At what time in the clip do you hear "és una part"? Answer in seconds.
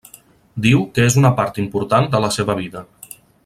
1.11-1.61